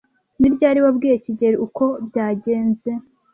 [0.39, 2.89] Ni ryari wabwiye kigeli uko byagenze?